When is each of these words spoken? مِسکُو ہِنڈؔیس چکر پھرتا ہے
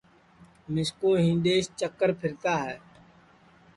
مِسکُو 0.73 1.09
ہِنڈؔیس 1.25 1.65
چکر 1.79 2.09
پھرتا 2.19 2.53
ہے 2.65 2.77